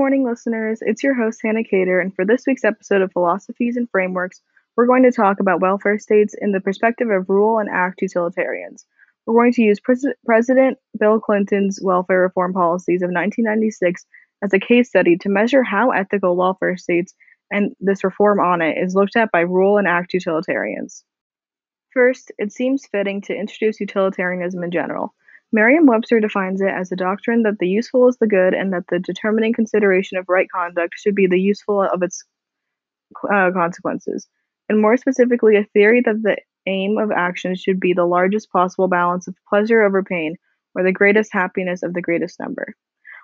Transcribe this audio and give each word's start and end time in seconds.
morning, 0.00 0.24
listeners. 0.24 0.78
It's 0.80 1.02
your 1.02 1.12
host, 1.12 1.40
Hannah 1.44 1.62
Cater, 1.62 2.00
and 2.00 2.14
for 2.14 2.24
this 2.24 2.44
week's 2.46 2.64
episode 2.64 3.02
of 3.02 3.12
Philosophies 3.12 3.76
and 3.76 3.86
Frameworks, 3.90 4.40
we're 4.74 4.86
going 4.86 5.02
to 5.02 5.12
talk 5.12 5.40
about 5.40 5.60
welfare 5.60 5.98
states 5.98 6.34
in 6.40 6.52
the 6.52 6.60
perspective 6.62 7.10
of 7.10 7.28
rule 7.28 7.58
and 7.58 7.68
act 7.68 8.00
utilitarians. 8.00 8.86
We're 9.26 9.34
going 9.34 9.52
to 9.52 9.62
use 9.62 9.78
Pres- 9.78 10.06
President 10.24 10.78
Bill 10.98 11.20
Clinton's 11.20 11.80
welfare 11.82 12.22
reform 12.22 12.54
policies 12.54 13.02
of 13.02 13.10
1996 13.10 14.06
as 14.42 14.54
a 14.54 14.58
case 14.58 14.88
study 14.88 15.18
to 15.18 15.28
measure 15.28 15.62
how 15.62 15.90
ethical 15.90 16.34
welfare 16.34 16.78
states 16.78 17.12
and 17.50 17.76
this 17.78 18.02
reform 18.02 18.40
on 18.40 18.62
it 18.62 18.78
is 18.78 18.94
looked 18.94 19.16
at 19.16 19.30
by 19.30 19.40
rule 19.40 19.76
and 19.76 19.86
act 19.86 20.14
utilitarians. 20.14 21.04
First, 21.92 22.32
it 22.38 22.54
seems 22.54 22.86
fitting 22.86 23.20
to 23.20 23.34
introduce 23.34 23.78
utilitarianism 23.78 24.64
in 24.64 24.70
general. 24.70 25.12
Merriam 25.52 25.86
Webster 25.86 26.20
defines 26.20 26.60
it 26.60 26.68
as 26.68 26.92
a 26.92 26.96
doctrine 26.96 27.42
that 27.42 27.58
the 27.58 27.68
useful 27.68 28.08
is 28.08 28.16
the 28.18 28.28
good 28.28 28.54
and 28.54 28.72
that 28.72 28.84
the 28.88 29.00
determining 29.00 29.52
consideration 29.52 30.16
of 30.16 30.28
right 30.28 30.46
conduct 30.54 30.94
should 30.96 31.14
be 31.14 31.26
the 31.26 31.40
useful 31.40 31.82
of 31.82 32.02
its 32.02 32.22
uh, 33.32 33.50
consequences, 33.52 34.28
and 34.68 34.80
more 34.80 34.96
specifically, 34.96 35.56
a 35.56 35.64
theory 35.64 36.00
that 36.02 36.22
the 36.22 36.36
aim 36.66 36.98
of 36.98 37.10
action 37.10 37.56
should 37.56 37.80
be 37.80 37.92
the 37.92 38.04
largest 38.04 38.52
possible 38.52 38.86
balance 38.86 39.26
of 39.26 39.34
pleasure 39.48 39.82
over 39.82 40.04
pain, 40.04 40.36
or 40.76 40.84
the 40.84 40.92
greatest 40.92 41.32
happiness 41.32 41.82
of 41.82 41.94
the 41.94 42.02
greatest 42.02 42.38
number. 42.38 42.74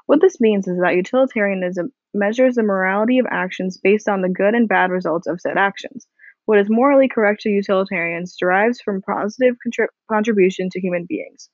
What 0.06 0.20
this 0.20 0.40
means 0.40 0.66
is 0.66 0.80
that 0.80 0.96
utilitarianism 0.96 1.92
measures 2.12 2.56
the 2.56 2.64
morality 2.64 3.20
of 3.20 3.26
actions 3.30 3.78
based 3.80 4.08
on 4.08 4.22
the 4.22 4.28
good 4.28 4.54
and 4.54 4.68
bad 4.68 4.90
results 4.90 5.28
of 5.28 5.40
said 5.40 5.56
actions. 5.56 6.08
What 6.46 6.58
is 6.58 6.68
morally 6.68 7.08
correct 7.08 7.42
to 7.42 7.51
utilitarians 7.51 8.36
derives 8.36 8.80
from 8.80 9.02
positive 9.02 9.54
contrib- 9.64 9.88
contribution 10.10 10.70
to 10.70 10.80
human 10.80 11.06
beings. 11.08 11.48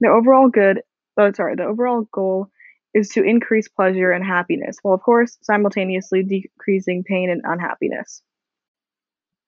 The 0.00 0.08
overall 0.08 0.48
good, 0.48 0.82
oh, 1.16 1.32
sorry, 1.32 1.56
the 1.56 1.64
overall 1.64 2.06
goal 2.12 2.48
is 2.94 3.10
to 3.10 3.22
increase 3.22 3.68
pleasure 3.68 4.10
and 4.10 4.24
happiness, 4.24 4.78
while 4.82 4.94
of 4.94 5.02
course 5.02 5.38
simultaneously 5.42 6.22
decreasing 6.22 7.04
pain 7.04 7.30
and 7.30 7.42
unhappiness. 7.44 8.22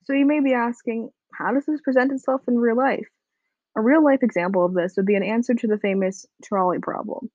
So 0.05 0.13
you 0.13 0.27
may 0.27 0.41
be 0.41 0.55
asking, 0.55 1.11
how 1.33 1.53
does 1.53 1.67
this 1.67 1.81
present 1.81 2.13
itself 2.13 2.43
in 2.49 2.59
real 2.59 2.77
life? 2.77 3.09
A 3.77 3.81
real 3.81 4.05
life 4.05 4.23
example 4.23 4.65
of 4.65 4.75
this 4.75 4.95
would 4.97 5.07
be 5.07 5.15
an 5.15 5.23
answer 5.23 5.55
to 5.55 5.67
the 5.67 5.79
famous 5.79 6.27
trolley 6.45 6.81
problem. 6.81 7.31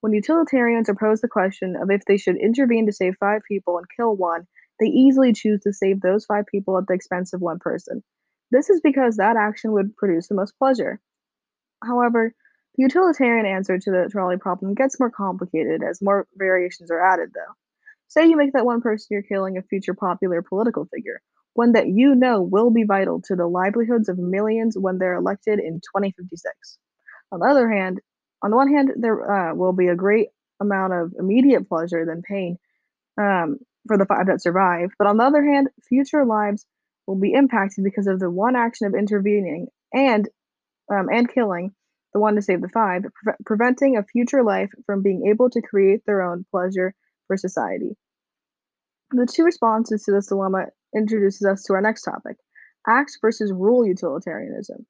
When 0.00 0.12
utilitarians 0.12 0.88
are 0.88 0.94
posed 0.94 1.22
the 1.22 1.28
question 1.28 1.76
of 1.76 1.90
if 1.90 2.04
they 2.04 2.16
should 2.16 2.36
intervene 2.36 2.86
to 2.86 2.92
save 2.92 3.16
five 3.18 3.42
people 3.48 3.78
and 3.78 3.86
kill 3.96 4.14
one, 4.14 4.46
they 4.78 4.86
easily 4.86 5.32
choose 5.32 5.62
to 5.62 5.72
save 5.72 6.00
those 6.00 6.26
five 6.26 6.46
people 6.46 6.76
at 6.76 6.86
the 6.86 6.94
expense 6.94 7.32
of 7.32 7.40
one 7.40 7.58
person. 7.60 8.02
This 8.50 8.68
is 8.68 8.80
because 8.80 9.16
that 9.16 9.36
action 9.36 9.72
would 9.72 9.96
produce 9.96 10.28
the 10.28 10.34
most 10.34 10.58
pleasure. 10.58 11.00
However, 11.82 12.34
the 12.76 12.82
utilitarian 12.82 13.46
answer 13.46 13.78
to 13.78 13.90
the 13.90 14.08
trolley 14.10 14.36
problem 14.36 14.74
gets 14.74 15.00
more 15.00 15.10
complicated 15.10 15.82
as 15.82 16.02
more 16.02 16.26
variations 16.36 16.90
are 16.90 17.00
added, 17.00 17.30
though. 17.34 17.52
Say 18.08 18.28
you 18.28 18.36
make 18.36 18.52
that 18.52 18.66
one 18.66 18.82
person 18.82 19.08
you're 19.10 19.22
killing 19.22 19.56
a 19.56 19.62
future 19.62 19.94
popular 19.94 20.42
political 20.42 20.84
figure, 20.86 21.20
one 21.54 21.72
that 21.72 21.88
you 21.88 22.14
know 22.14 22.42
will 22.42 22.70
be 22.70 22.84
vital 22.84 23.20
to 23.22 23.34
the 23.34 23.46
livelihoods 23.46 24.08
of 24.08 24.18
millions 24.18 24.76
when 24.78 24.98
they're 24.98 25.16
elected 25.16 25.58
in 25.58 25.80
2056. 25.80 26.78
On 27.32 27.40
the 27.40 27.46
other 27.46 27.70
hand, 27.70 28.00
on 28.42 28.50
the 28.50 28.56
one 28.56 28.72
hand, 28.72 28.92
there 28.96 29.50
uh, 29.50 29.54
will 29.54 29.72
be 29.72 29.88
a 29.88 29.96
great 29.96 30.28
amount 30.60 30.92
of 30.92 31.14
immediate 31.18 31.68
pleasure 31.68 32.04
than 32.04 32.22
pain 32.22 32.58
um, 33.18 33.58
for 33.88 33.98
the 33.98 34.06
five 34.06 34.26
that 34.26 34.42
survive, 34.42 34.90
but 34.98 35.06
on 35.06 35.16
the 35.16 35.24
other 35.24 35.44
hand, 35.44 35.68
future 35.88 36.24
lives 36.24 36.66
will 37.06 37.16
be 37.16 37.32
impacted 37.32 37.84
because 37.84 38.06
of 38.06 38.20
the 38.20 38.30
one 38.30 38.56
action 38.56 38.86
of 38.86 38.94
intervening 38.94 39.68
and 39.92 40.28
um, 40.90 41.08
and 41.10 41.32
killing 41.32 41.72
the 42.16 42.20
one 42.20 42.34
to 42.36 42.40
save 42.40 42.62
the 42.62 42.68
five, 42.70 43.02
pre- 43.22 43.34
preventing 43.44 43.98
a 43.98 44.02
future 44.02 44.42
life 44.42 44.70
from 44.86 45.02
being 45.02 45.26
able 45.26 45.50
to 45.50 45.60
create 45.60 46.00
their 46.06 46.22
own 46.22 46.46
pleasure 46.50 46.94
for 47.26 47.36
society. 47.36 47.94
The 49.10 49.26
two 49.26 49.44
responses 49.44 50.04
to 50.04 50.12
this 50.12 50.28
dilemma 50.28 50.68
introduces 50.96 51.46
us 51.46 51.64
to 51.64 51.74
our 51.74 51.82
next 51.82 52.04
topic 52.04 52.38
act 52.88 53.18
versus 53.20 53.52
rule 53.52 53.86
utilitarianism. 53.86 54.86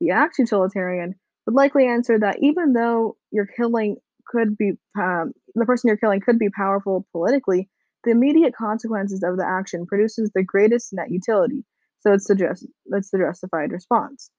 The 0.00 0.12
act 0.12 0.38
utilitarian 0.38 1.16
would 1.44 1.54
likely 1.54 1.86
answer 1.86 2.18
that 2.18 2.38
even 2.40 2.72
though 2.72 3.18
your 3.30 3.44
killing 3.44 3.96
could 4.26 4.56
be, 4.56 4.72
um, 4.98 5.32
the 5.54 5.66
person 5.66 5.88
you're 5.88 5.98
killing 5.98 6.20
could 6.20 6.38
be 6.38 6.48
powerful 6.48 7.06
politically, 7.12 7.68
the 8.04 8.12
immediate 8.12 8.54
consequences 8.56 9.22
of 9.22 9.36
the 9.36 9.46
action 9.46 9.84
produces 9.84 10.30
the 10.34 10.44
greatest 10.44 10.94
net 10.94 11.10
utility. 11.10 11.62
So 12.00 12.14
it's 12.14 12.26
the, 12.28 12.36
just, 12.36 12.66
it's 12.86 13.10
the 13.10 13.18
justified 13.18 13.72
response. 13.72 14.30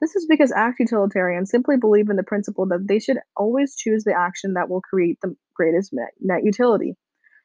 This 0.00 0.14
is 0.14 0.26
because 0.26 0.52
act 0.52 0.78
utilitarians 0.78 1.50
simply 1.50 1.76
believe 1.76 2.08
in 2.08 2.16
the 2.16 2.22
principle 2.22 2.66
that 2.66 2.86
they 2.86 3.00
should 3.00 3.18
always 3.36 3.74
choose 3.74 4.04
the 4.04 4.14
action 4.14 4.54
that 4.54 4.68
will 4.68 4.80
create 4.80 5.18
the 5.20 5.34
greatest 5.54 5.92
net 6.20 6.44
utility, 6.44 6.96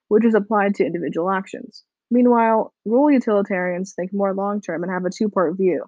which 0.07 0.23
is 0.23 0.35
applied 0.35 0.75
to 0.75 0.85
individual 0.85 1.31
actions. 1.31 1.83
Meanwhile, 2.11 2.71
rule 2.85 3.09
utilitarians 3.09 3.93
think 3.95 4.11
more 4.13 4.35
long 4.35 4.61
term 4.61 4.83
and 4.83 4.91
have 4.91 5.05
a 5.05 5.09
two 5.09 5.29
part 5.29 5.57
view. 5.57 5.85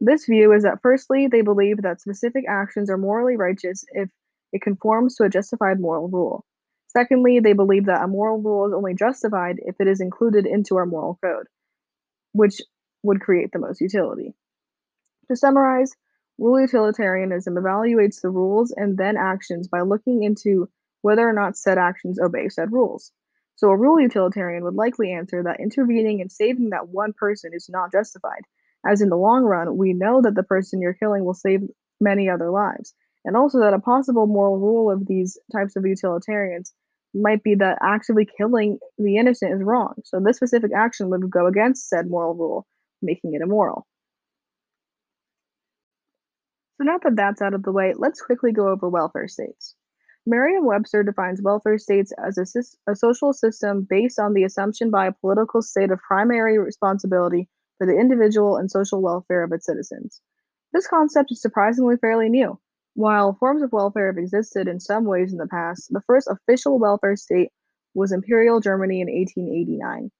This 0.00 0.24
view 0.24 0.52
is 0.52 0.62
that 0.62 0.80
firstly, 0.82 1.26
they 1.26 1.42
believe 1.42 1.82
that 1.82 2.00
specific 2.00 2.44
actions 2.48 2.90
are 2.90 2.98
morally 2.98 3.36
righteous 3.36 3.84
if 3.92 4.08
it 4.52 4.62
conforms 4.62 5.16
to 5.16 5.24
a 5.24 5.28
justified 5.28 5.80
moral 5.80 6.08
rule. 6.08 6.46
Secondly, 6.88 7.40
they 7.40 7.52
believe 7.52 7.86
that 7.86 8.02
a 8.02 8.08
moral 8.08 8.40
rule 8.40 8.68
is 8.68 8.72
only 8.74 8.94
justified 8.94 9.56
if 9.58 9.74
it 9.80 9.86
is 9.86 10.00
included 10.00 10.46
into 10.46 10.76
our 10.76 10.86
moral 10.86 11.18
code, 11.22 11.46
which 12.32 12.62
would 13.02 13.20
create 13.20 13.50
the 13.52 13.58
most 13.58 13.82
utility. 13.82 14.34
To 15.28 15.36
summarize, 15.36 15.94
rule 16.38 16.60
utilitarianism 16.60 17.54
evaluates 17.54 18.20
the 18.20 18.30
rules 18.30 18.72
and 18.76 18.96
then 18.96 19.16
actions 19.16 19.68
by 19.68 19.80
looking 19.80 20.22
into 20.22 20.68
whether 21.02 21.28
or 21.28 21.32
not 21.32 21.56
said 21.56 21.78
actions 21.78 22.20
obey 22.20 22.48
said 22.48 22.72
rules. 22.72 23.12
So 23.56 23.70
a 23.70 23.76
rule 23.76 24.00
utilitarian 24.00 24.64
would 24.64 24.74
likely 24.74 25.12
answer 25.12 25.42
that 25.42 25.60
intervening 25.60 26.20
and 26.20 26.30
saving 26.30 26.70
that 26.70 26.88
one 26.88 27.12
person 27.12 27.52
is 27.54 27.68
not 27.68 27.90
justified, 27.90 28.42
as 28.86 29.00
in 29.00 29.08
the 29.08 29.16
long 29.16 29.44
run, 29.44 29.76
we 29.76 29.92
know 29.92 30.20
that 30.22 30.34
the 30.34 30.42
person 30.42 30.80
you're 30.80 30.94
killing 30.94 31.24
will 31.24 31.34
save 31.34 31.62
many 32.00 32.28
other 32.28 32.50
lives, 32.50 32.94
and 33.24 33.36
also 33.36 33.60
that 33.60 33.74
a 33.74 33.80
possible 33.80 34.26
moral 34.26 34.58
rule 34.58 34.90
of 34.90 35.06
these 35.06 35.38
types 35.52 35.74
of 35.74 35.86
utilitarians 35.86 36.72
might 37.14 37.42
be 37.42 37.54
that 37.54 37.78
actively 37.82 38.28
killing 38.38 38.78
the 38.98 39.16
innocent 39.16 39.54
is 39.54 39.62
wrong. 39.62 39.94
So 40.04 40.20
this 40.20 40.36
specific 40.36 40.72
action 40.76 41.08
would 41.10 41.30
go 41.30 41.46
against 41.46 41.88
said 41.88 42.08
moral 42.08 42.34
rule, 42.34 42.66
making 43.00 43.34
it 43.34 43.40
immoral. 43.40 43.86
So 46.78 46.84
now 46.84 46.98
that 47.02 47.16
that's 47.16 47.40
out 47.40 47.54
of 47.54 47.62
the 47.62 47.72
way, 47.72 47.94
let's 47.96 48.20
quickly 48.20 48.52
go 48.52 48.68
over 48.68 48.88
welfare 48.88 49.28
states. 49.28 49.74
Merriam-Webster 50.26 51.04
defines 51.04 51.40
welfare 51.40 51.78
states 51.78 52.12
as 52.22 52.36
a, 52.36 52.90
a, 52.90 52.96
social 52.96 53.32
system 53.32 53.86
based 53.88 54.18
on 54.18 54.34
the 54.34 54.42
assumption 54.42 54.90
by 54.90 55.06
a 55.06 55.12
political 55.12 55.62
state 55.62 55.90
of 55.92 56.00
primary 56.00 56.58
responsibility 56.58 57.48
for 57.78 57.86
the 57.86 57.96
individual 57.96 58.56
and 58.56 58.70
social 58.70 59.00
welfare 59.00 59.44
of 59.44 59.52
its 59.52 59.66
citizens. 59.66 60.20
This 60.72 60.88
concept 60.88 61.30
is 61.30 61.40
surprisingly 61.40 61.96
fairly 61.96 62.28
new. 62.28 62.58
While 62.94 63.36
forms 63.38 63.62
of 63.62 63.72
welfare 63.72 64.08
have 64.08 64.18
existed 64.18 64.68
in 64.68 64.80
some 64.80 65.04
ways 65.04 65.32
in 65.32 65.38
the 65.38 65.46
past, 65.46 65.88
the 65.90 66.02
first 66.06 66.28
official 66.28 66.78
welfare 66.78 67.16
state 67.16 67.52
was 67.94 68.12
Imperial 68.12 68.60
Germany 68.60 69.00
in 69.00 69.08
1889. 69.08 70.10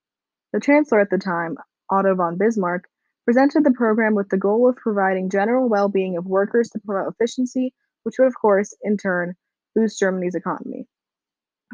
The 0.52 0.60
chancellor 0.60 1.00
at 1.00 1.10
the 1.10 1.18
time, 1.18 1.56
Otto 1.90 2.14
von 2.14 2.38
Bismarck, 2.38 2.88
presented 3.26 3.64
the 3.64 3.72
program 3.72 4.14
with 4.14 4.28
the 4.28 4.38
goal 4.38 4.68
of 4.68 4.76
providing 4.76 5.28
general 5.28 5.68
well-being 5.68 6.16
of 6.16 6.24
workers 6.24 6.70
to 6.70 6.78
promote 6.78 7.12
efficiency, 7.12 7.74
which 8.04 8.14
would, 8.18 8.28
of 8.28 8.34
course, 8.40 8.74
in 8.82 8.96
turn, 8.96 9.34
boost 9.74 9.98
Germany's 9.98 10.36
economy. 10.36 10.86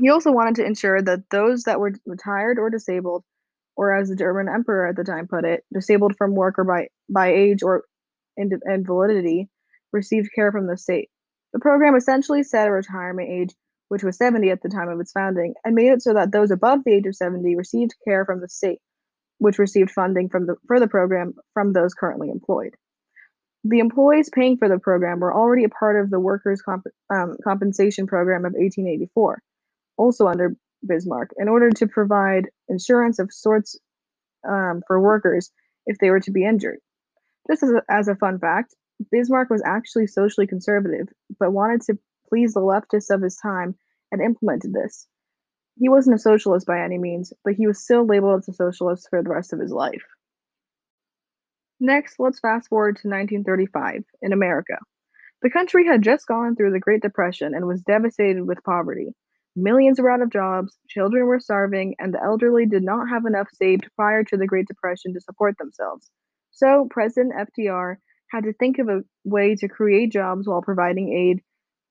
He 0.01 0.09
also 0.09 0.33
wanted 0.33 0.55
to 0.57 0.65
ensure 0.65 1.03
that 1.03 1.29
those 1.31 1.65
that 1.65 1.79
were 1.79 1.93
retired 2.07 2.59
or 2.59 2.71
disabled, 2.71 3.23
or 3.77 3.95
as 3.95 4.09
the 4.09 4.17
German 4.17 4.49
emperor 4.49 4.87
at 4.87 4.97
the 4.97 5.05
time 5.05 5.29
put 5.29 5.45
it, 5.45 5.63
disabled 5.73 6.17
from 6.17 6.35
work 6.35 6.59
or 6.59 6.65
by, 6.65 6.89
by 7.11 7.33
age 7.33 7.63
or 7.63 7.85
invalidity, 8.39 9.51
received 9.93 10.31
care 10.35 10.51
from 10.51 10.67
the 10.67 10.79
state. 10.79 11.11
The 11.53 11.61
program 11.61 11.95
essentially 11.95 12.43
set 12.45 12.67
a 12.67 12.73
retirement 12.73 13.29
age, 13.29 13.55
which 13.89 14.03
was 14.03 14.17
70 14.17 14.49
at 14.49 14.63
the 14.63 14.71
time 14.71 14.89
of 14.89 14.99
its 15.01 15.13
founding, 15.13 15.53
and 15.67 15.75
made 15.75 15.93
it 15.93 16.01
so 16.01 16.15
that 16.15 16.33
those 16.33 16.51
above 16.51 16.81
the 16.85 16.95
age 16.95 17.05
of 17.05 17.15
70 17.15 17.55
received 17.57 17.95
care 18.07 18.25
from 18.25 18.41
the 18.41 18.49
state 18.49 18.81
which 19.43 19.59
received 19.59 19.91
funding 19.91 20.29
from 20.29 20.47
the, 20.47 20.55
for 20.69 20.79
the 20.79 20.87
program 20.87 21.35
from 21.53 21.73
those 21.73 21.95
currently 21.95 22.31
employed. 22.31 22.77
The 23.65 23.81
employees 23.81 24.31
paying 24.33 24.57
for 24.57 24.69
the 24.69 24.79
program 24.79 25.19
were 25.19 25.35
already 25.35 25.65
a 25.65 25.69
part 25.69 26.01
of 26.01 26.11
the 26.11 26.21
Workers' 26.21 26.63
Comp- 26.63 26.87
um, 27.13 27.37
Compensation 27.43 28.07
Program 28.07 28.45
of 28.45 28.53
1884, 28.53 29.43
also 29.97 30.29
under 30.29 30.55
Bismarck, 30.87 31.33
in 31.39 31.49
order 31.49 31.71
to 31.71 31.89
provide 31.89 32.51
insurance 32.69 33.19
of 33.19 33.33
sorts 33.33 33.77
um, 34.49 34.83
for 34.87 35.01
workers 35.01 35.51
if 35.87 35.99
they 35.99 36.11
were 36.11 36.21
to 36.21 36.31
be 36.31 36.45
injured. 36.45 36.79
Just 37.51 37.65
as 37.65 37.71
a, 37.71 37.83
as 37.89 38.07
a 38.07 38.15
fun 38.15 38.39
fact, 38.39 38.77
Bismarck 39.11 39.51
was 39.51 39.63
actually 39.67 40.07
socially 40.07 40.47
conservative, 40.47 41.09
but 41.41 41.53
wanted 41.53 41.83
to 41.83 41.99
please 42.29 42.55
the 42.55 42.61
leftists 42.61 43.13
of 43.13 43.23
his 43.23 43.37
time 43.37 43.75
and 44.13 44.23
implemented 44.23 44.73
this. 44.73 45.09
He 45.83 45.89
wasn't 45.89 46.15
a 46.15 46.21
socialist 46.21 46.65
by 46.65 46.81
any 46.81 46.97
means, 46.97 47.33
but 47.43 47.55
he 47.55 47.67
was 47.67 47.83
still 47.83 48.07
labeled 48.07 48.39
as 48.39 48.49
a 48.49 48.53
socialist 48.53 49.09
for 49.11 49.21
the 49.21 49.31
rest 49.31 49.53
of 49.53 49.59
his 49.59 49.73
life. 49.73 50.05
Next, 51.81 52.21
let's 52.21 52.39
fast 52.39 52.69
forward 52.69 52.99
to 52.99 53.09
1935 53.09 54.05
in 54.23 54.33
America. 54.33 54.79
The 55.43 55.51
country 55.51 55.85
had 55.85 56.03
just 56.03 56.29
gone 56.29 56.55
through 56.55 56.71
the 56.71 56.79
Great 56.79 57.03
Depression 57.03 57.53
and 57.53 57.67
was 57.67 57.83
devastated 57.83 58.47
with 58.47 58.63
poverty. 58.63 59.17
Millions 59.57 60.01
were 60.01 60.09
out 60.09 60.23
of 60.23 60.31
jobs, 60.31 60.79
children 60.89 61.27
were 61.27 61.41
starving, 61.41 61.97
and 61.99 62.15
the 62.15 62.23
elderly 62.23 62.65
did 62.65 62.85
not 62.85 63.09
have 63.09 63.27
enough 63.27 63.49
saved 63.53 63.91
prior 63.97 64.23
to 64.23 64.37
the 64.37 64.47
Great 64.47 64.69
Depression 64.69 65.13
to 65.15 65.21
support 65.21 65.59
themselves. 65.59 66.13
So, 66.53 66.87
President 66.91 67.35
FDR 67.35 67.97
had 68.31 68.45
to 68.45 68.53
think 68.53 68.79
of 68.79 68.89
a 68.89 69.03
way 69.25 69.57
to 69.57 69.67
create 69.67 70.13
jobs 70.13 70.47
while 70.47 70.63
providing 70.63 71.13
aid 71.13 71.43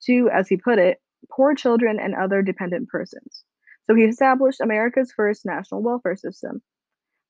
to, 0.05 0.29
as 0.29 0.47
he 0.47 0.55
put 0.55 0.79
it, 0.79 1.01
poor 1.29 1.55
children 1.55 1.99
and 1.99 2.15
other 2.15 2.41
dependent 2.41 2.87
persons. 2.87 3.43
So, 3.91 3.95
he 3.95 4.03
established 4.03 4.61
America's 4.61 5.11
first 5.11 5.45
national 5.45 5.83
welfare 5.83 6.15
system. 6.15 6.61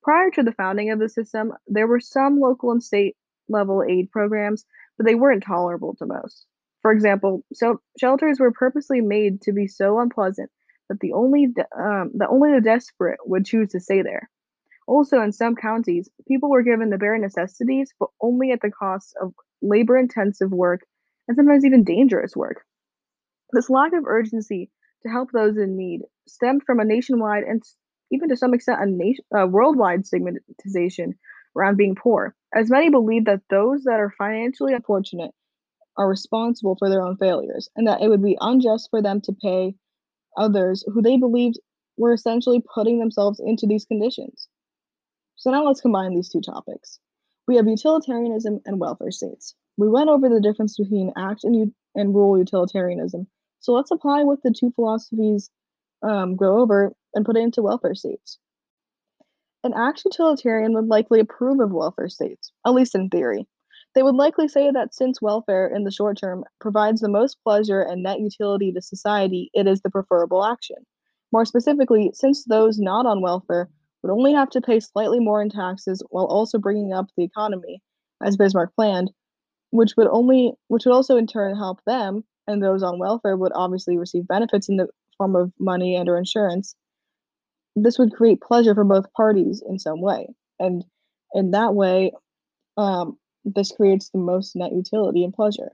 Prior 0.04 0.30
to 0.30 0.44
the 0.44 0.52
founding 0.52 0.92
of 0.92 1.00
the 1.00 1.10
system, 1.10 1.54
there 1.66 1.88
were 1.88 2.00
some 2.00 2.40
local 2.40 2.70
and 2.70 2.84
state 2.84 3.16
level 3.50 3.84
aid 3.84 4.12
programs, 4.12 4.64
but 4.96 5.08
they 5.08 5.16
weren't 5.16 5.42
tolerable 5.44 5.96
to 5.96 6.06
most. 6.06 6.46
For 6.84 6.92
example, 6.92 7.44
so 7.52 7.82
shelters 8.00 8.40
were 8.40 8.52
purposely 8.52 9.02
made 9.02 9.42
to 9.42 9.54
be 9.54 9.66
so 9.66 10.00
unpleasant 10.00 10.52
that 10.88 11.00
the 11.00 11.14
only 11.14 11.46
um, 11.76 12.12
that 12.18 12.30
only 12.30 12.54
the 12.54 12.62
desperate 12.62 13.20
would 13.26 13.44
choose 13.44 13.70
to 13.70 13.80
stay 13.80 14.04
there. 14.04 14.30
Also, 14.88 15.20
in 15.20 15.32
some 15.32 15.56
counties, 15.56 16.10
people 16.28 16.52
were 16.52 16.62
given 16.62 16.92
the 16.92 17.00
bare 17.00 17.18
necessities, 17.18 17.92
but 18.00 18.10
only 18.22 18.52
at 18.52 18.62
the 18.62 18.70
cost 18.70 19.16
of 19.20 19.34
labor-intensive 19.64 20.52
work 20.52 20.82
and 21.28 21.36
sometimes 21.36 21.66
even 21.66 21.84
dangerous 21.84 22.36
work. 22.36 22.64
This 23.52 23.68
lack 23.68 23.94
of 23.94 24.06
urgency 24.06 24.70
to 25.04 25.10
help 25.10 25.32
those 25.32 25.58
in 25.58 25.78
need 25.78 26.02
stemmed 26.28 26.64
from 26.66 26.80
a 26.80 26.86
nationwide 26.86 27.44
and 27.44 27.64
even 28.12 28.30
to 28.30 28.38
some 28.38 28.54
extent 28.54 28.82
a 28.82 28.86
nation, 28.86 29.24
worldwide 29.52 30.06
stigmatization 30.06 31.16
around 31.56 31.78
being 31.78 31.96
poor, 31.96 32.36
as 32.54 32.70
many 32.70 32.90
believe 32.90 33.26
that 33.26 33.42
those 33.50 33.84
that 33.84 34.00
are 34.00 34.14
financially 34.18 34.74
unfortunate 34.74 35.32
are 35.98 36.10
responsible 36.10 36.76
for 36.78 36.90
their 36.90 37.02
own 37.02 37.18
failures, 37.18 37.70
and 37.76 37.88
that 37.88 38.02
it 38.02 38.10
would 38.10 38.24
be 38.24 38.38
unjust 38.40 38.90
for 38.90 39.02
them 39.02 39.22
to 39.22 39.34
pay 39.34 39.76
others 40.38 40.84
who 40.94 41.02
they 41.02 41.18
believed 41.18 41.60
were 41.98 42.14
essentially 42.14 42.64
putting 42.74 43.00
themselves 43.00 43.42
into 43.44 43.68
these 43.68 43.86
conditions. 43.86 44.48
So 45.36 45.52
now 45.52 45.66
let's 45.66 45.82
combine 45.82 46.16
these 46.16 46.30
two 46.30 46.42
topics. 46.42 47.00
We 47.48 47.58
have 47.58 47.68
utilitarianism 47.68 48.62
and 48.66 48.80
welfare 48.80 49.12
states. 49.12 49.56
We 49.78 49.90
went 49.90 50.10
over 50.10 50.30
the 50.30 50.42
difference 50.42 50.78
between 50.78 51.14
act 51.18 51.44
and, 51.44 51.74
and 51.96 52.16
rule 52.16 52.38
utilitarianism. 52.38 53.28
So 53.62 53.74
let's 53.74 53.92
apply 53.92 54.24
what 54.24 54.40
the 54.44 54.52
two 54.52 54.72
philosophies 54.72 55.50
um, 56.04 56.36
go 56.36 56.60
over 56.60 56.94
and 57.14 57.26
put 57.26 57.38
it 57.38 57.44
into 57.44 57.62
welfare 57.62 57.96
states. 57.96 58.40
An 59.64 59.74
act 59.76 60.04
utilitarian 60.04 60.74
would 60.74 60.88
likely 60.88 61.20
approve 61.20 61.60
of 61.60 61.72
welfare 61.72 62.10
states, 62.10 62.52
at 62.66 62.74
least 62.74 62.96
in 62.96 63.10
theory. 63.10 63.48
They 63.94 64.02
would 64.04 64.16
likely 64.16 64.48
say 64.48 64.72
that 64.72 64.96
since 64.96 65.22
welfare 65.22 65.68
in 65.68 65.84
the 65.84 65.92
short 65.92 66.18
term 66.18 66.44
provides 66.60 67.02
the 67.02 67.10
most 67.10 67.38
pleasure 67.44 67.82
and 67.82 68.02
net 68.02 68.20
utility 68.20 68.72
to 68.72 68.82
society, 68.82 69.52
it 69.54 69.68
is 69.68 69.82
the 69.82 69.90
preferable 69.90 70.44
action. 70.44 70.78
More 71.32 71.46
specifically, 71.46 72.12
since 72.14 72.44
those 72.46 72.80
not 72.80 73.06
on 73.06 73.22
welfare 73.22 73.70
would 74.02 74.12
only 74.12 74.34
have 74.34 74.50
to 74.52 74.62
pay 74.62 74.80
slightly 74.80 75.20
more 75.20 75.42
in 75.42 75.50
taxes 75.50 76.02
while 76.10 76.26
also 76.26 76.58
bringing 76.58 76.94
up 76.94 77.08
the 77.16 77.24
economy, 77.24 77.82
as 78.24 78.38
Bismarck 78.38 78.74
planned, 78.76 79.12
which 79.70 79.96
would 79.98 80.08
only 80.08 80.54
which 80.68 80.86
would 80.86 80.96
also 80.96 81.18
in 81.18 81.28
turn 81.28 81.56
help 81.56 81.84
them, 81.86 82.24
and 82.52 82.62
those 82.62 82.84
on 82.84 83.00
welfare 83.00 83.38
would 83.38 83.52
obviously 83.56 83.98
receive 83.98 84.28
benefits 84.28 84.70
in 84.70 84.78
the 84.78 84.88
form 85.18 85.36
of 85.36 85.52
money 85.60 85.96
and 85.96 86.08
or 86.10 86.18
insurance. 86.18 86.76
This 87.76 87.98
would 87.98 88.14
create 88.14 88.42
pleasure 88.42 88.76
for 88.76 88.84
both 88.84 89.12
parties 89.14 89.64
in 89.68 89.80
some 89.80 90.02
way, 90.02 90.28
and 90.60 90.84
in 91.34 91.52
that 91.52 91.74
way, 91.74 92.12
um, 92.78 93.18
this 93.46 93.72
creates 93.72 94.10
the 94.10 94.20
most 94.20 94.56
net 94.56 94.72
utility 94.72 95.24
and 95.24 95.34
pleasure. 95.34 95.72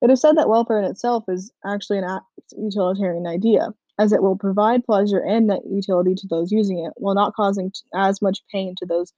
It 0.00 0.10
is 0.10 0.20
said 0.20 0.36
that 0.36 0.48
welfare 0.48 0.78
in 0.78 0.84
itself 0.84 1.24
is 1.28 1.52
actually 1.64 1.98
an 1.98 2.20
utilitarian 2.56 3.26
idea, 3.26 3.68
as 3.98 4.12
it 4.12 4.22
will 4.22 4.36
provide 4.36 4.84
pleasure 4.84 5.20
and 5.20 5.46
net 5.46 5.62
utility 5.70 6.14
to 6.16 6.26
those 6.26 6.50
using 6.50 6.84
it 6.84 6.92
while 6.96 7.14
not 7.14 7.34
causing 7.34 7.70
as 7.94 8.20
much 8.20 8.40
pain 8.50 8.74
to 8.78 8.86
those 8.86 9.12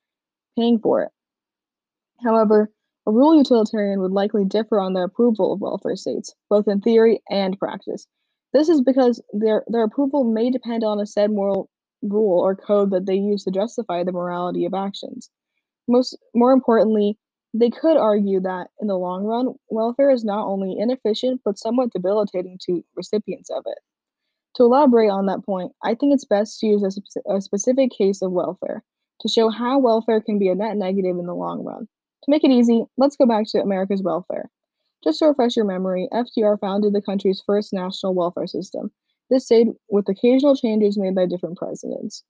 paying 0.56 0.78
for 0.78 1.02
it. 1.02 1.10
However, 2.22 2.70
a 3.06 3.12
rule 3.12 3.36
utilitarian 3.36 4.00
would 4.00 4.12
likely 4.12 4.44
differ 4.44 4.80
on 4.80 4.94
their 4.94 5.04
approval 5.04 5.52
of 5.52 5.60
welfare 5.60 5.96
states, 5.96 6.34
both 6.48 6.66
in 6.68 6.80
theory 6.80 7.20
and 7.28 7.58
practice. 7.58 8.06
This 8.52 8.68
is 8.68 8.80
because 8.80 9.22
their, 9.32 9.64
their 9.66 9.84
approval 9.84 10.24
may 10.24 10.50
depend 10.50 10.84
on 10.84 11.00
a 11.00 11.06
said 11.06 11.30
moral 11.30 11.68
rule 12.02 12.40
or 12.40 12.54
code 12.54 12.90
that 12.92 13.06
they 13.06 13.14
use 13.14 13.44
to 13.44 13.50
justify 13.50 14.04
the 14.04 14.12
morality 14.12 14.64
of 14.64 14.74
actions. 14.74 15.30
Most 15.88 16.16
more 16.34 16.52
importantly, 16.52 17.18
they 17.52 17.70
could 17.70 17.96
argue 17.96 18.40
that, 18.40 18.68
in 18.80 18.88
the 18.88 18.96
long 18.96 19.24
run, 19.24 19.54
welfare 19.68 20.10
is 20.10 20.24
not 20.24 20.46
only 20.46 20.76
inefficient 20.78 21.40
but 21.44 21.58
somewhat 21.58 21.92
debilitating 21.92 22.58
to 22.66 22.84
recipients 22.96 23.50
of 23.50 23.62
it. 23.66 23.78
To 24.56 24.64
elaborate 24.64 25.10
on 25.10 25.26
that 25.26 25.44
point, 25.44 25.72
I 25.82 25.94
think 25.94 26.14
it's 26.14 26.24
best 26.24 26.60
to 26.60 26.66
use 26.66 27.00
a, 27.28 27.34
a 27.34 27.40
specific 27.40 27.90
case 27.90 28.22
of 28.22 28.32
welfare 28.32 28.82
to 29.20 29.28
show 29.28 29.50
how 29.50 29.78
welfare 29.78 30.20
can 30.20 30.38
be 30.38 30.48
a 30.48 30.54
net 30.54 30.76
negative 30.76 31.16
in 31.18 31.26
the 31.26 31.34
long 31.34 31.64
run. 31.64 31.88
To 32.24 32.30
make 32.30 32.42
it 32.42 32.50
easy, 32.50 32.84
let's 32.96 33.16
go 33.16 33.26
back 33.26 33.46
to 33.48 33.60
America's 33.60 34.02
welfare. 34.02 34.50
Just 35.02 35.18
to 35.18 35.26
refresh 35.26 35.56
your 35.56 35.66
memory, 35.66 36.08
FDR 36.10 36.58
founded 36.58 36.94
the 36.94 37.02
country's 37.02 37.42
first 37.44 37.74
national 37.74 38.14
welfare 38.14 38.46
system. 38.46 38.90
This 39.28 39.44
stayed 39.44 39.68
with 39.90 40.08
occasional 40.08 40.56
changes 40.56 40.96
made 40.96 41.14
by 41.14 41.26
different 41.26 41.58
presidents. 41.58 42.24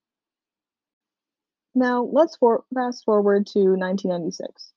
Now, 1.77 2.09
let's 2.13 2.37
for- 2.37 2.65
fast 2.75 3.05
forward 3.05 3.47
to 3.49 3.77
1996. 3.77 4.73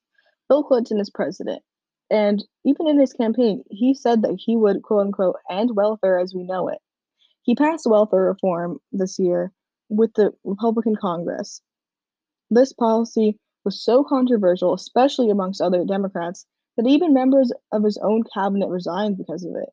Bill 0.50 0.64
Clinton 0.64 1.00
is 1.00 1.10
president. 1.10 1.64
And 2.12 2.44
even 2.64 2.88
in 2.88 3.00
his 3.00 3.14
campaign, 3.14 3.64
he 3.72 3.96
said 3.96 4.22
that 4.22 4.40
he 4.40 4.56
would, 4.56 4.84
quote 4.84 5.08
unquote, 5.08 5.38
end 5.50 5.76
welfare 5.76 6.20
as 6.20 6.34
we 6.34 6.44
know 6.44 6.70
it. 6.70 6.80
He 7.42 7.56
passed 7.56 7.88
welfare 7.88 8.26
reform 8.26 8.80
this 8.92 9.18
year 9.18 9.52
with 9.90 10.14
the 10.14 10.32
Republican 10.44 10.96
Congress. 10.96 11.62
This 12.52 12.72
policy 12.72 13.40
was 13.68 13.84
so 13.84 14.02
controversial, 14.02 14.74
especially 14.74 15.30
amongst 15.30 15.60
other 15.60 15.84
Democrats, 15.84 16.46
that 16.78 16.88
even 16.88 17.14
members 17.14 17.52
of 17.74 17.84
his 17.84 17.98
own 17.98 18.24
cabinet 18.34 18.70
resigned 18.70 19.18
because 19.18 19.44
of 19.44 19.54
it. 19.58 19.68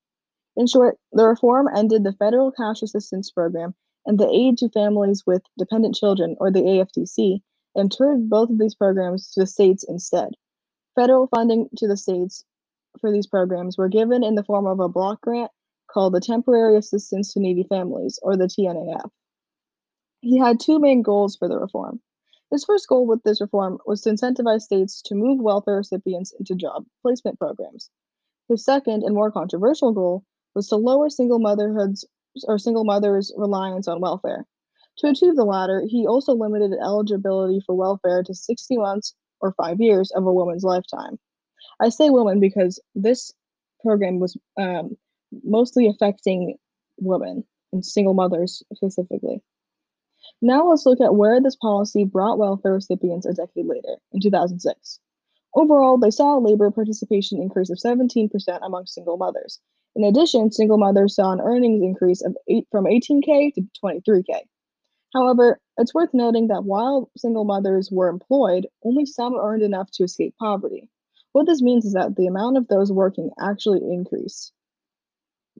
In 0.56 0.66
short, 0.66 0.98
the 1.12 1.28
reform 1.28 1.68
ended 1.72 2.02
the 2.02 2.12
Federal 2.14 2.50
Cash 2.50 2.82
Assistance 2.82 3.30
Program 3.30 3.72
and 4.04 4.18
the 4.18 4.28
Aid 4.28 4.58
to 4.58 4.68
Families 4.70 5.22
with 5.24 5.42
Dependent 5.56 5.94
Children, 5.94 6.34
or 6.40 6.50
the 6.50 6.62
AFDC, 6.62 7.38
and 7.76 7.92
turned 7.92 8.28
both 8.28 8.50
of 8.50 8.58
these 8.58 8.74
programs 8.74 9.30
to 9.30 9.40
the 9.42 9.46
states 9.46 9.84
instead. 9.88 10.30
Federal 10.96 11.28
funding 11.28 11.68
to 11.76 11.86
the 11.86 11.96
states 11.96 12.44
for 13.00 13.12
these 13.12 13.28
programs 13.28 13.78
were 13.78 13.88
given 13.88 14.24
in 14.24 14.34
the 14.34 14.42
form 14.42 14.66
of 14.66 14.80
a 14.80 14.88
block 14.88 15.20
grant 15.20 15.52
called 15.88 16.14
the 16.14 16.20
Temporary 16.20 16.76
Assistance 16.76 17.32
to 17.32 17.38
Needy 17.38 17.62
Families, 17.68 18.18
or 18.24 18.36
the 18.36 18.46
TNAF. 18.46 19.08
He 20.20 20.36
had 20.36 20.58
two 20.58 20.80
main 20.80 21.02
goals 21.02 21.36
for 21.36 21.46
the 21.46 21.60
reform. 21.60 22.00
His 22.54 22.64
first 22.64 22.86
goal 22.86 23.04
with 23.04 23.20
this 23.24 23.40
reform 23.40 23.78
was 23.84 24.02
to 24.02 24.10
incentivize 24.10 24.60
states 24.60 25.02
to 25.06 25.16
move 25.16 25.40
welfare 25.40 25.78
recipients 25.78 26.32
into 26.38 26.54
job 26.54 26.86
placement 27.02 27.36
programs. 27.36 27.90
His 28.48 28.64
second 28.64 29.02
and 29.02 29.12
more 29.12 29.32
controversial 29.32 29.90
goal 29.90 30.22
was 30.54 30.68
to 30.68 30.76
lower 30.76 31.10
single 31.10 31.40
motherhoods 31.40 32.04
or 32.44 32.60
single 32.60 32.84
mothers' 32.84 33.32
reliance 33.36 33.88
on 33.88 34.00
welfare. 34.00 34.46
To 34.98 35.08
achieve 35.08 35.34
the 35.34 35.44
latter, 35.44 35.82
he 35.84 36.06
also 36.06 36.32
limited 36.32 36.70
eligibility 36.80 37.58
for 37.66 37.74
welfare 37.74 38.22
to 38.22 38.32
60 38.32 38.76
months 38.76 39.16
or 39.40 39.52
five 39.54 39.80
years 39.80 40.12
of 40.12 40.24
a 40.24 40.32
woman's 40.32 40.62
lifetime. 40.62 41.18
I 41.80 41.88
say 41.88 42.08
woman 42.08 42.38
because 42.38 42.80
this 42.94 43.32
program 43.82 44.20
was 44.20 44.36
um, 44.56 44.96
mostly 45.42 45.88
affecting 45.88 46.56
women 46.98 47.42
and 47.72 47.84
single 47.84 48.14
mothers 48.14 48.62
specifically. 48.72 49.42
Now 50.42 50.68
let's 50.68 50.86
look 50.86 51.00
at 51.00 51.14
where 51.14 51.40
this 51.40 51.56
policy 51.56 52.04
brought 52.04 52.38
welfare 52.38 52.74
recipients 52.74 53.26
a 53.26 53.34
decade 53.34 53.66
later, 53.66 53.96
in 54.12 54.20
2006. 54.20 55.00
Overall, 55.54 55.98
they 55.98 56.10
saw 56.10 56.36
labor 56.36 56.70
participation 56.70 57.40
increase 57.40 57.70
of 57.70 57.78
17% 57.78 58.30
among 58.62 58.86
single 58.86 59.16
mothers. 59.16 59.60
In 59.94 60.04
addition, 60.04 60.50
single 60.50 60.78
mothers 60.78 61.14
saw 61.14 61.32
an 61.32 61.40
earnings 61.40 61.82
increase 61.82 62.22
of 62.22 62.36
eight, 62.48 62.66
from 62.70 62.86
18K 62.86 63.54
to 63.54 63.62
23K. 63.82 64.40
However, 65.12 65.60
it's 65.78 65.94
worth 65.94 66.12
noting 66.12 66.48
that 66.48 66.64
while 66.64 67.08
single 67.16 67.44
mothers 67.44 67.90
were 67.92 68.08
employed, 68.08 68.66
only 68.82 69.06
some 69.06 69.36
earned 69.36 69.62
enough 69.62 69.88
to 69.92 70.04
escape 70.04 70.34
poverty. 70.40 70.88
What 71.30 71.46
this 71.46 71.62
means 71.62 71.84
is 71.84 71.92
that 71.92 72.16
the 72.16 72.26
amount 72.26 72.56
of 72.56 72.66
those 72.66 72.90
working 72.90 73.30
actually 73.38 73.80
increased. 73.82 74.52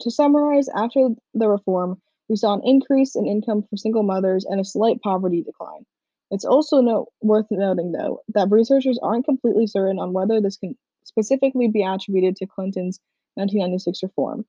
To 0.01 0.11
summarize, 0.11 0.69
after 0.69 1.11
the 1.35 1.49
reform, 1.49 2.01
we 2.29 2.37
saw 2.37 2.55
an 2.55 2.63
increase 2.65 3.17
in 3.17 3.27
income 3.27 3.63
for 3.63 3.77
single 3.77 4.03
mothers 4.03 4.45
and 4.45 4.61
a 4.61 4.65
slight 4.65 5.01
poverty 5.03 5.43
decline. 5.43 5.85
It's 6.31 6.45
also 6.45 6.81
note, 6.81 7.09
worth 7.21 7.47
noting, 7.51 7.93
though, 7.93 8.23
that 8.29 8.51
researchers 8.51 8.99
aren't 9.03 9.27
completely 9.27 9.67
certain 9.67 9.99
on 9.99 10.13
whether 10.13 10.41
this 10.41 10.57
can 10.57 10.77
specifically 11.05 11.69
be 11.69 11.83
attributed 11.83 12.37
to 12.37 12.47
Clinton's 12.47 12.99
1996 13.35 14.03
reform. 14.03 14.47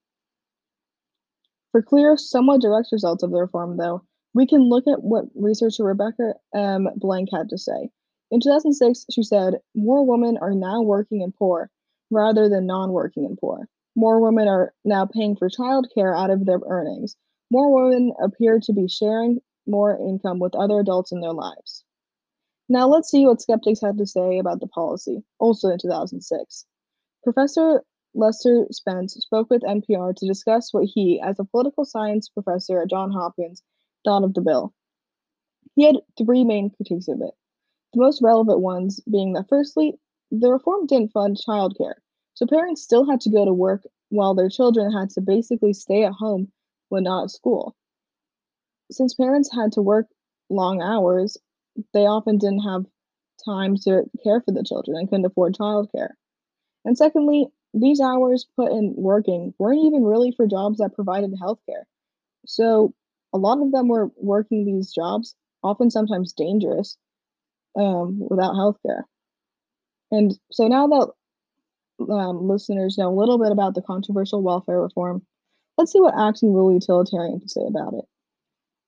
For 1.71 1.81
clear, 1.81 2.15
somewhat 2.17 2.61
direct 2.61 2.89
results 2.91 3.23
of 3.23 3.31
the 3.31 3.39
reform, 3.39 3.77
though, 3.77 4.03
we 4.33 4.47
can 4.47 4.69
look 4.69 4.87
at 4.87 5.03
what 5.03 5.25
researcher 5.35 5.83
Rebecca 5.83 6.35
M. 6.53 6.87
Blank 6.95 7.29
had 7.31 7.49
to 7.49 7.57
say. 7.57 7.89
In 8.31 8.39
2006, 8.39 9.05
she 9.11 9.23
said, 9.23 9.55
More 9.75 10.05
women 10.05 10.37
are 10.37 10.53
now 10.53 10.81
working 10.81 11.21
and 11.21 11.35
poor 11.35 11.69
rather 12.09 12.49
than 12.49 12.65
non 12.65 12.91
working 12.91 13.25
and 13.25 13.37
poor. 13.37 13.67
More 13.95 14.19
women 14.19 14.47
are 14.47 14.73
now 14.83 15.05
paying 15.05 15.35
for 15.35 15.49
childcare 15.49 16.17
out 16.17 16.29
of 16.29 16.45
their 16.45 16.59
earnings. 16.67 17.15
More 17.55 17.87
women 17.87 18.11
appear 18.21 18.59
to 18.59 18.73
be 18.73 18.85
sharing 18.85 19.39
more 19.65 19.97
income 19.97 20.39
with 20.39 20.53
other 20.55 20.77
adults 20.77 21.13
in 21.13 21.21
their 21.21 21.31
lives. 21.31 21.85
Now 22.67 22.89
let's 22.89 23.09
see 23.09 23.25
what 23.25 23.41
skeptics 23.41 23.79
have 23.79 23.95
to 23.95 24.05
say 24.05 24.39
about 24.39 24.59
the 24.59 24.67
policy, 24.67 25.23
also 25.39 25.69
in 25.69 25.77
2006. 25.79 26.65
Professor 27.23 27.81
Lester 28.13 28.67
Spence 28.71 29.13
spoke 29.13 29.49
with 29.49 29.61
NPR 29.61 30.13
to 30.17 30.27
discuss 30.27 30.73
what 30.73 30.83
he, 30.83 31.21
as 31.21 31.39
a 31.39 31.45
political 31.45 31.85
science 31.85 32.27
professor 32.27 32.81
at 32.81 32.89
Johns 32.89 33.15
Hopkins, 33.15 33.63
thought 34.03 34.25
of 34.25 34.33
the 34.33 34.41
bill. 34.41 34.73
He 35.75 35.85
had 35.85 36.01
three 36.17 36.43
main 36.43 36.71
critiques 36.71 37.07
of 37.07 37.21
it. 37.21 37.35
The 37.93 38.01
most 38.01 38.21
relevant 38.21 38.59
ones 38.59 38.99
being 39.09 39.31
that, 39.33 39.47
firstly, 39.47 39.97
the 40.29 40.51
reform 40.51 40.87
didn't 40.87 41.13
fund 41.13 41.37
childcare, 41.37 41.95
so 42.33 42.47
parents 42.47 42.83
still 42.83 43.09
had 43.09 43.21
to 43.21 43.31
go 43.31 43.45
to 43.45 43.53
work 43.53 43.83
while 44.09 44.35
their 44.35 44.49
children 44.49 44.91
had 44.91 45.09
to 45.11 45.21
basically 45.21 45.71
stay 45.71 46.03
at 46.03 46.11
home 46.11 46.51
when 46.89 47.03
not 47.03 47.25
at 47.25 47.31
school. 47.31 47.75
Since 48.91 49.15
parents 49.15 49.49
had 49.53 49.71
to 49.73 49.81
work 49.81 50.07
long 50.49 50.81
hours, 50.81 51.37
they 51.93 52.05
often 52.05 52.37
didn't 52.37 52.59
have 52.59 52.85
time 53.43 53.75
to 53.77 54.03
care 54.23 54.41
for 54.41 54.51
the 54.51 54.63
children 54.63 54.97
and 54.97 55.09
couldn't 55.09 55.25
afford 55.25 55.55
childcare. 55.55 56.09
And 56.85 56.97
secondly, 56.97 57.47
these 57.73 57.99
hours 57.99 58.47
put 58.55 58.71
in 58.71 58.93
working 58.95 59.53
weren't 59.59 59.85
even 59.85 60.03
really 60.03 60.31
for 60.31 60.47
jobs 60.47 60.77
that 60.77 60.95
provided 60.95 61.33
healthcare. 61.33 61.83
So 62.45 62.93
a 63.33 63.37
lot 63.37 63.61
of 63.61 63.71
them 63.71 63.87
were 63.87 64.11
working 64.15 64.65
these 64.65 64.93
jobs, 64.93 65.35
often 65.63 65.91
sometimes 65.91 66.31
dangerous, 66.33 66.97
um, 67.77 68.19
without 68.29 68.53
healthcare. 68.53 69.03
And 70.11 70.37
so 70.51 70.67
now 70.67 70.87
that 70.87 72.13
um, 72.13 72.47
listeners 72.47 72.97
know 72.97 73.09
a 73.09 73.19
little 73.19 73.37
bit 73.37 73.51
about 73.51 73.75
the 73.75 73.81
controversial 73.81 74.41
welfare 74.41 74.81
reform, 74.81 75.25
let's 75.77 75.91
see 75.91 76.01
what 76.01 76.17
acting 76.17 76.53
rule 76.53 76.73
utilitarian 76.73 77.39
to 77.39 77.49
say 77.49 77.61
about 77.67 77.93
it. 77.93 78.05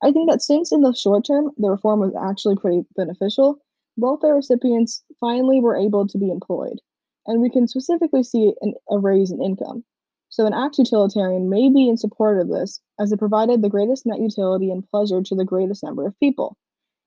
I 0.02 0.12
think 0.12 0.30
that 0.30 0.42
since 0.42 0.72
in 0.72 0.82
the 0.82 0.94
short 0.94 1.24
term 1.26 1.50
the 1.56 1.70
reform 1.70 2.00
was 2.00 2.14
actually 2.14 2.56
pretty 2.56 2.84
beneficial, 2.96 3.58
welfare 3.96 4.34
recipients 4.34 5.02
finally 5.20 5.60
were 5.60 5.76
able 5.76 6.06
to 6.06 6.18
be 6.18 6.30
employed, 6.30 6.80
and 7.26 7.42
we 7.42 7.50
can 7.50 7.66
specifically 7.66 8.22
see 8.22 8.54
an, 8.60 8.74
a 8.90 8.98
raise 8.98 9.30
in 9.30 9.42
income. 9.42 9.84
So, 10.30 10.46
an 10.46 10.52
act 10.52 10.78
utilitarian 10.78 11.48
may 11.48 11.70
be 11.70 11.88
in 11.88 11.96
support 11.96 12.40
of 12.40 12.48
this, 12.48 12.80
as 13.00 13.12
it 13.12 13.18
provided 13.18 13.62
the 13.62 13.70
greatest 13.70 14.06
net 14.06 14.20
utility 14.20 14.70
and 14.70 14.88
pleasure 14.88 15.22
to 15.22 15.34
the 15.34 15.44
greatest 15.44 15.82
number 15.82 16.06
of 16.06 16.18
people. 16.20 16.56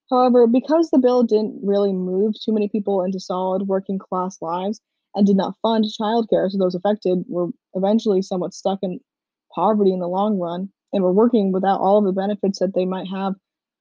However, 0.10 0.48
because 0.48 0.90
the 0.90 1.00
bill 1.00 1.24
didn't 1.24 1.62
really 1.64 1.94
move 1.94 2.34
too 2.34 2.52
many 2.52 2.68
people 2.68 3.02
into 3.02 3.20
solid 3.20 3.68
working 3.68 4.00
class 4.00 4.42
lives 4.42 4.82
and 5.16 5.26
did 5.26 5.38
not 5.38 5.56
fund 5.62 5.86
childcare, 5.86 6.50
so 6.50 6.58
those 6.58 6.76
affected 6.76 7.24
were 7.30 7.50
eventually 7.76 8.22
somewhat 8.22 8.54
stuck 8.54 8.80
in 8.82 9.00
poverty 9.54 9.92
in 9.92 10.00
the 10.00 10.08
long 10.08 10.40
run 10.40 10.70
and 10.94 11.04
were 11.04 11.14
working 11.14 11.52
without 11.52 11.80
all 11.80 11.98
of 11.98 12.06
the 12.06 12.12
benefits 12.12 12.60
that 12.60 12.74
they 12.74 12.86
might 12.86 13.08
have 13.08 13.34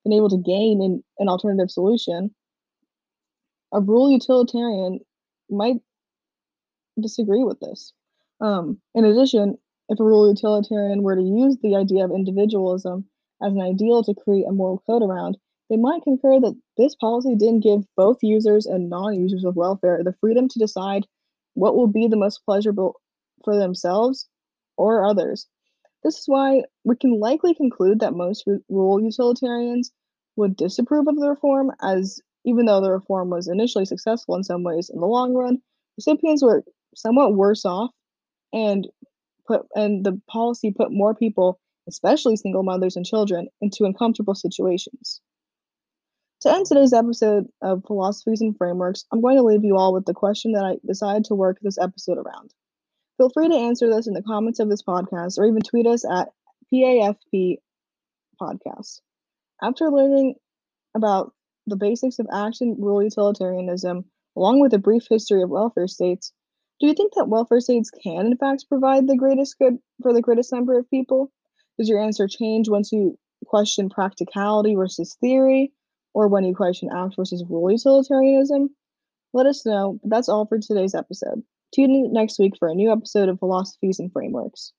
been 0.05 0.13
able 0.13 0.31
to 0.31 0.39
gain 0.39 0.83
in 0.83 1.03
an 1.19 1.29
alternative 1.29 1.71
solution, 1.71 2.35
a 3.73 3.81
rule 3.81 4.11
utilitarian 4.11 5.01
might 5.49 5.77
disagree 7.01 7.45
with 7.45 7.61
this. 7.61 7.93
Um, 8.41 8.81
in 8.95 9.05
addition, 9.05 9.59
if 9.89 10.01
a 10.01 10.05
rule 10.05 10.29
utilitarian 10.29 11.03
were 11.03 11.17
to 11.17 11.23
use 11.23 11.57
the 11.63 11.77
idea 11.77 12.05
of 12.05 12.11
individualism 12.11 13.07
as 13.43 13.53
an 13.53 13.61
ideal 13.61 14.03
to 14.05 14.15
create 14.15 14.47
a 14.49 14.53
moral 14.53 14.83
code 14.87 15.03
around, 15.03 15.37
they 15.69 15.77
might 15.77 16.03
concur 16.03 16.41
that 16.41 16.59
this 16.77 16.95
policy 16.97 17.37
didn't 17.37 17.61
give 17.63 17.85
both 17.97 18.19
users 18.23 18.67
and 18.67 18.91
non 18.91 19.15
users 19.15 19.45
of 19.45 19.57
welfare 19.57 20.01
the 20.03 20.15
freedom 20.21 20.49
to 20.49 20.59
decide 20.59 21.07
what 21.55 21.77
will 21.77 21.87
be 21.87 22.09
the 22.09 22.17
most 22.17 22.45
pleasurable 22.45 23.01
for 23.45 23.57
themselves 23.57 24.29
or 24.77 25.05
others. 25.05 25.47
This 26.03 26.19
is 26.19 26.25
why 26.27 26.63
we 26.85 26.97
can 26.97 27.21
likely 27.21 27.55
conclude 27.55 28.01
that 28.01 28.15
most 28.15 28.47
rule 28.69 29.03
utilitarians 29.03 29.93
would 30.37 30.57
disapprove 30.57 31.09
of 31.09 31.17
the 31.17 31.29
reform, 31.29 31.73
as 31.83 32.21
even 32.45 32.67
though 32.67 32.81
the 32.81 32.91
reform 32.91 33.31
was 33.31 33.49
initially 33.49 33.85
successful 33.85 34.35
in 34.35 34.45
some 34.45 34.63
ways, 34.63 34.89
in 34.89 35.01
the 35.01 35.07
long 35.07 35.35
run, 35.35 35.61
recipients 35.99 36.43
were 36.43 36.65
somewhat 36.95 37.35
worse 37.35 37.65
off, 37.65 37.91
and 38.53 38.89
put 39.47 39.67
and 39.75 40.05
the 40.05 40.21
policy 40.29 40.73
put 40.73 40.91
more 40.91 41.15
people, 41.15 41.61
especially 41.89 42.37
single 42.37 42.63
mothers 42.63 42.97
and 42.97 43.05
children, 43.05 43.49
into 43.61 43.85
uncomfortable 43.85 44.35
situations. 44.35 45.21
To 46.41 46.51
end 46.51 46.65
today's 46.65 46.95
episode 46.95 47.49
of 47.61 47.85
Philosophies 47.87 48.41
and 48.41 48.57
Frameworks, 48.57 49.05
I'm 49.13 49.21
going 49.21 49.37
to 49.37 49.43
leave 49.43 49.65
you 49.65 49.77
all 49.77 49.93
with 49.93 50.07
the 50.07 50.15
question 50.15 50.53
that 50.53 50.65
I 50.65 50.79
decided 50.87 51.25
to 51.25 51.35
work 51.35 51.59
this 51.61 51.77
episode 51.77 52.17
around. 52.17 52.55
Feel 53.21 53.29
free 53.29 53.51
to 53.51 53.55
answer 53.55 53.91
this 53.91 54.07
in 54.07 54.15
the 54.15 54.23
comments 54.23 54.61
of 54.61 54.71
this 54.71 54.83
podcast 54.83 55.39
or 55.39 55.45
even 55.45 55.61
tweet 55.61 55.87
us 55.87 56.07
at 56.11 56.33
PAFP 56.73 57.59
Podcast. 58.41 59.03
After 59.63 59.91
learning 59.91 60.37
about 60.97 61.35
the 61.67 61.77
basics 61.77 62.19
of 62.19 62.27
action 62.33 62.77
rule 62.79 63.03
utilitarianism, 63.03 64.07
along 64.39 64.61
with 64.61 64.73
a 64.73 64.79
brief 64.79 65.07
history 65.11 65.43
of 65.43 65.51
welfare 65.51 65.87
states, 65.87 66.33
do 66.81 66.87
you 66.87 66.95
think 66.95 67.13
that 67.13 67.29
welfare 67.29 67.61
states 67.61 67.91
can, 67.91 68.25
in 68.25 68.39
fact, 68.39 68.65
provide 68.71 69.07
the 69.07 69.19
greatest 69.19 69.59
good 69.59 69.77
for 70.03 70.15
the 70.15 70.23
greatest 70.23 70.51
number 70.51 70.79
of 70.79 70.89
people? 70.89 71.31
Does 71.77 71.91
your 71.91 72.03
answer 72.03 72.27
change 72.27 72.71
once 72.71 72.91
you 72.91 73.19
question 73.45 73.91
practicality 73.91 74.77
versus 74.77 75.15
theory, 75.21 75.75
or 76.15 76.29
when 76.29 76.45
you 76.45 76.55
question 76.55 76.89
act 76.91 77.17
versus 77.17 77.45
rule 77.51 77.71
utilitarianism? 77.71 78.71
Let 79.35 79.45
us 79.45 79.67
know. 79.67 80.01
That's 80.05 80.31
all 80.31 80.47
for 80.47 80.59
today's 80.59 80.95
episode. 80.95 81.43
Tune 81.75 81.91
in 81.91 82.13
next 82.13 82.39
week 82.39 82.55
for 82.59 82.69
a 82.69 82.75
new 82.75 82.91
episode 82.91 83.29
of 83.29 83.39
Philosophies 83.39 83.99
and 83.99 84.13
Frameworks. 84.13 84.73